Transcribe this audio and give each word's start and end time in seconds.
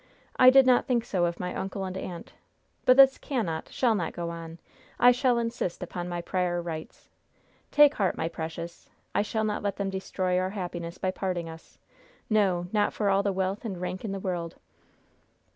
I 0.37 0.49
did 0.49 0.65
not 0.65 0.87
think 0.87 1.05
so 1.05 1.25
of 1.25 1.39
my 1.39 1.53
uncle 1.53 1.85
and 1.85 1.95
aunt. 1.95 2.33
But 2.85 2.97
this 2.97 3.19
cannot, 3.19 3.69
shall 3.69 3.93
not 3.93 4.13
go 4.13 4.31
on! 4.31 4.57
I 4.99 5.11
shall 5.11 5.37
insist 5.37 5.83
upon 5.83 6.09
my 6.09 6.21
prior 6.21 6.59
rights. 6.59 7.07
Take 7.69 7.93
heart, 7.93 8.17
my 8.17 8.27
precious. 8.27 8.89
I 9.13 9.21
shall 9.21 9.43
not 9.43 9.61
let 9.61 9.75
them 9.75 9.91
destroy 9.91 10.39
our 10.39 10.49
happiness 10.57 10.97
by 10.97 11.11
parting 11.11 11.47
us. 11.47 11.77
No, 12.31 12.65
not 12.73 12.93
for 12.93 13.11
all 13.11 13.21
the 13.21 13.31
wealth 13.31 13.63
and 13.63 13.79
rank 13.79 14.03
in 14.03 14.11
the 14.11 14.19
world!" 14.19 14.55